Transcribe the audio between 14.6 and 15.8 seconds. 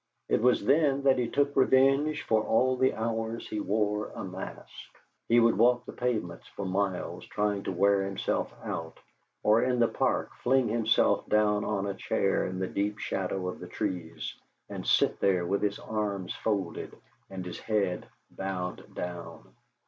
and sit there with his